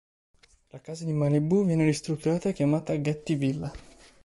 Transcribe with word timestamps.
La 0.69 0.81
casa 0.81 1.03
di 1.05 1.13
Malibù 1.13 1.63
viene 1.63 1.85
ristrutturata 1.85 2.49
e 2.49 2.53
chiamata 2.53 2.99
"Getty 2.99 3.35
Villa". 3.37 3.71